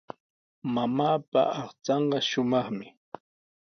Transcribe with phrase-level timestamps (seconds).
[0.73, 2.85] Mamaapa aqchanqa shumaqmi.